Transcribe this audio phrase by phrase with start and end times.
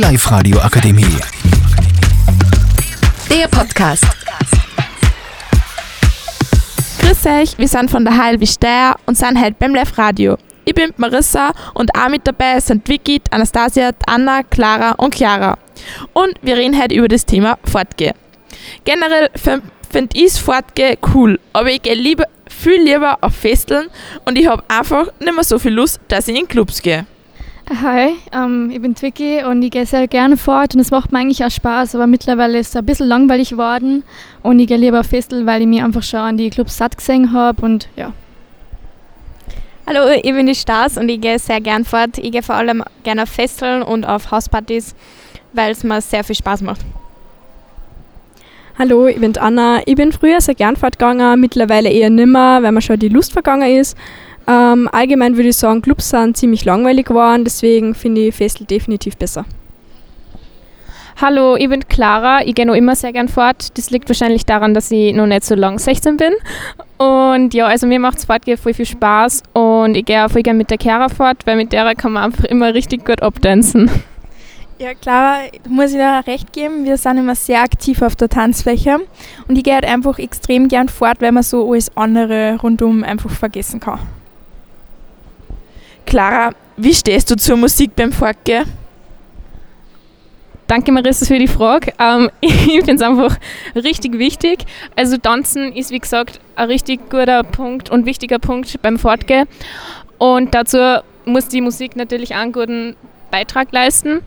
[0.00, 1.04] Live-Radio Akademie.
[3.28, 4.06] Der Podcast.
[7.00, 10.38] Grüß euch, wir sind von der HLW Steyr und sind heute beim Live Radio.
[10.64, 15.58] Ich bin Marissa und auch mit dabei sind Vicky, Anastasia, Anna, Clara und Clara.
[16.14, 18.14] Und wir reden heute über das Thema Fortgehen.
[18.84, 23.88] Generell finde ich Fortgehen cool, aber ich gehe lieber, viel lieber auf Festeln
[24.24, 27.04] und ich habe einfach nicht mehr so viel Lust, dass ich in Clubs gehe.
[27.72, 31.20] Hi, ähm, ich bin Twiki und ich gehe sehr gerne fort und es macht mir
[31.20, 34.02] eigentlich auch Spaß, aber mittlerweile ist es ein bisschen langweilig geworden
[34.42, 36.96] und ich gehe lieber auf Festel, weil ich mich einfach schon an die Clubs satt
[36.96, 38.12] gesehen habe und ja.
[39.86, 42.18] Hallo, ich bin die Stars und ich gehe sehr gern fort.
[42.18, 44.96] Ich gehe vor allem gerne auf Festeln und auf Hauspartys,
[45.52, 46.80] weil es mir sehr viel Spaß macht.
[48.80, 49.80] Hallo, ich bin Anna.
[49.84, 53.70] Ich bin früher sehr gern fortgegangen, mittlerweile eher nimmer, weil mir schon die Lust vergangen
[53.70, 53.96] ist.
[54.50, 59.16] Ähm, allgemein würde ich sagen, Clubs sind ziemlich langweilig geworden, deswegen finde ich Festel definitiv
[59.16, 59.44] besser.
[61.20, 62.40] Hallo, ich bin Clara.
[62.44, 63.76] Ich gehe noch immer sehr gern fort.
[63.76, 66.32] Das liegt wahrscheinlich daran, dass ich noch nicht so lang 16 bin.
[66.96, 70.56] Und ja, also mir macht Fortgehen voll viel Spaß und ich gehe auch voll gern
[70.56, 73.88] mit der Clara fort, weil mit der kann man einfach immer richtig gut abtanzen.
[74.78, 76.86] Ja, Clara, muss ich da recht geben.
[76.86, 78.98] Wir sind immer sehr aktiv auf der Tanzfläche
[79.46, 83.30] und ich gehe halt einfach extrem gern fort, weil man so alles andere rundum einfach
[83.30, 84.00] vergessen kann.
[86.10, 88.64] Clara, wie stehst du zur Musik beim Fortgehen?
[90.66, 91.92] Danke Marissa für die Frage.
[92.00, 92.52] Ähm, ich
[92.84, 93.36] finde es einfach
[93.76, 94.64] richtig wichtig.
[94.96, 99.46] Also Tanzen ist wie gesagt ein richtig guter Punkt und wichtiger Punkt beim Fortgehen.
[100.18, 102.96] Und dazu muss die Musik natürlich einen guten
[103.30, 104.22] Beitrag leisten.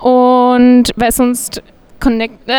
[0.00, 1.62] Und weil sonst
[2.00, 2.54] connect, äh,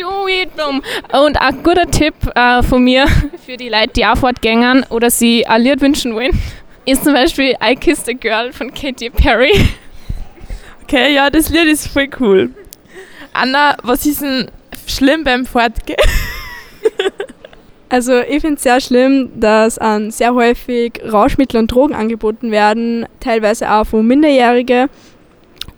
[0.00, 0.80] do it, boom.
[1.12, 3.06] Und ein guter Tipp äh, von mir
[3.44, 6.40] für die Leute, die auch fortgängern oder sie ein Lied wünschen wollen
[6.86, 9.52] ist zum Beispiel I Kissed a Girl von Katy Perry.
[10.82, 12.50] Okay, ja, das Lied ist voll cool.
[13.32, 14.50] Anna, was ist denn
[14.86, 15.96] schlimm beim Fortgehen?
[17.90, 23.06] Also ich finde es sehr schlimm, dass an sehr häufig Rauschmittel und Drogen angeboten werden,
[23.20, 24.88] teilweise auch von Minderjährigen.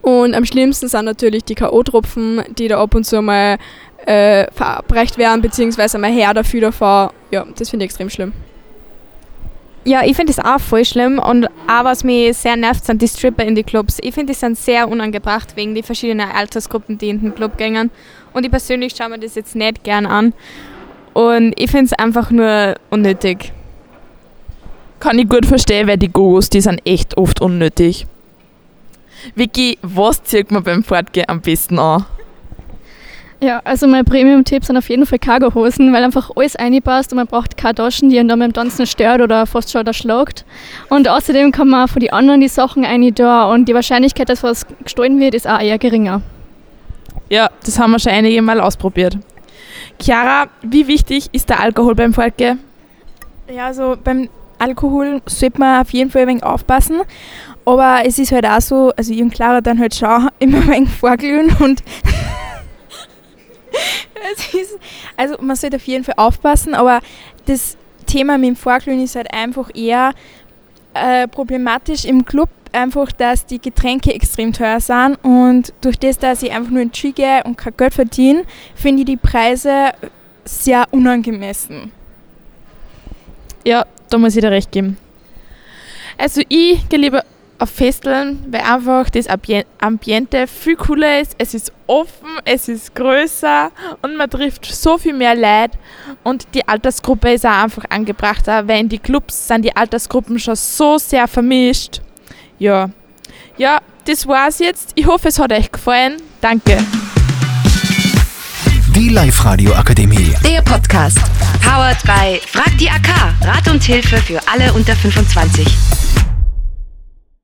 [0.01, 3.59] Und am schlimmsten sind natürlich die K.O.-Tropfen, die da ab und zu mal
[4.07, 7.11] äh, verabreicht werden, beziehungsweise mal her dafür davon.
[7.33, 8.33] Ja, das finde ich extrem schlimm.
[9.87, 13.07] Ja, ich finde das auch voll schlimm und auch was mich sehr nervt, sind die
[13.07, 13.99] Stripper in die Clubs.
[14.03, 17.93] Ich finde, die sind sehr unangebracht wegen die verschiedenen Altersgruppen, die in den Club gehen.
[18.33, 20.33] Und ich persönlich schaue mir das jetzt nicht gern an.
[21.15, 23.53] Und ich finde es einfach nur unnötig.
[24.99, 28.09] Kann ich gut verstehen, weil die Gogos, die sind echt oft unnötig.
[29.37, 32.07] Vicky, was zieht man beim Fortgehen am besten an?
[33.41, 37.27] Ja, also mein Premium-Tipp sind auf jeden Fall Cargo-Hosen, weil einfach alles reinpasst und man
[37.27, 40.47] braucht keine Taschen, die einen dann beim Tanzen stört oder fast schon erschlagt.
[40.89, 44.43] Und außerdem kann man von den anderen die Sachen rein da und die Wahrscheinlichkeit, dass
[44.43, 46.23] was gestohlen wird, ist auch eher geringer.
[47.29, 49.19] Ja, das haben wir schon einige Mal ausprobiert.
[50.01, 52.61] Chiara, wie wichtig ist der Alkohol beim Fortgehen?
[53.55, 57.03] Ja, also beim Alkohol sollte man auf jeden Fall ein wenig aufpassen.
[57.67, 60.69] Aber es ist halt auch so, also ich und Clara dann halt schon immer ein
[60.69, 61.83] wenig vorglühen und
[64.55, 64.79] ist,
[65.17, 67.01] also man sollte auf jeden Fall aufpassen, aber
[67.47, 67.77] das
[68.07, 70.13] Thema mit dem Vorglühen ist halt einfach eher
[70.95, 76.43] äh, problematisch im Club, einfach, dass die Getränke extrem teuer sind und durch das, dass
[76.43, 78.45] ich einfach nur gehe und kein Geld verdiene,
[78.75, 79.93] finde ich die Preise
[80.45, 81.93] sehr unangemessen.
[83.65, 84.97] Ja, da muss ich dir recht geben.
[86.19, 87.25] Also ich gehe lieber
[87.59, 91.35] auf Festeln, weil einfach das Ambiente viel cooler ist.
[91.39, 93.71] Es ist offen, es ist größer
[94.03, 95.79] und man trifft so viel mehr Leute.
[96.23, 100.57] Und die Altersgruppe ist auch einfach angebrachter, weil in die Clubs sind die Altersgruppen schon
[100.57, 102.01] so sehr vermischt.
[102.59, 102.91] Ja,
[103.57, 104.93] ja, das war's jetzt.
[104.95, 106.17] Ich hoffe, es hat euch gefallen.
[106.41, 106.79] Danke.
[108.95, 110.35] Die Live-Radio Akademie.
[110.43, 111.19] Der Podcast.
[111.63, 113.09] Powered by Frag die AK.
[113.43, 115.67] Rat und Hilfe für alle unter 25.